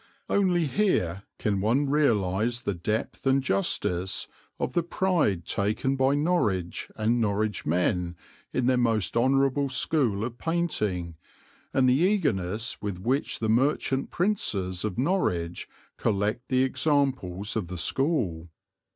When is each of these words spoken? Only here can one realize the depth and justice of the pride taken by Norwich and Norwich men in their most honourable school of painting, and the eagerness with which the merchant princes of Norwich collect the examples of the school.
Only 0.29 0.65
here 0.65 1.21
can 1.37 1.61
one 1.61 1.87
realize 1.87 2.63
the 2.63 2.73
depth 2.73 3.27
and 3.27 3.43
justice 3.43 4.27
of 4.59 4.73
the 4.73 4.81
pride 4.81 5.45
taken 5.45 5.95
by 5.95 6.15
Norwich 6.15 6.89
and 6.95 7.21
Norwich 7.21 7.67
men 7.67 8.15
in 8.51 8.65
their 8.65 8.77
most 8.79 9.15
honourable 9.15 9.69
school 9.69 10.23
of 10.23 10.39
painting, 10.39 11.17
and 11.71 11.87
the 11.87 11.93
eagerness 11.93 12.81
with 12.81 12.97
which 12.99 13.37
the 13.37 13.47
merchant 13.49 14.09
princes 14.09 14.83
of 14.83 14.97
Norwich 14.97 15.69
collect 15.97 16.47
the 16.47 16.63
examples 16.63 17.55
of 17.55 17.67
the 17.67 17.77
school. 17.77 18.49